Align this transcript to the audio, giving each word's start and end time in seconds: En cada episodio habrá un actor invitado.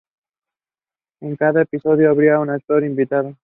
En 1.21 1.35
cada 1.35 1.61
episodio 1.61 2.09
habrá 2.09 2.39
un 2.39 2.49
actor 2.49 2.83
invitado. 2.83 3.35